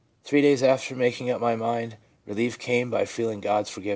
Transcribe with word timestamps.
Three 0.23 0.41
days 0.41 0.63
after 0.63 0.95
making 0.95 1.29
up 1.29 1.39
my 1.39 1.55
mind, 1.55 1.97
relief 2.25 2.57
came 2.57 2.89
by 2.89 3.05
feeling 3.05 3.39
God's 3.39 3.69
forgiveness/ 3.69 3.85
(4.) 3.85 3.89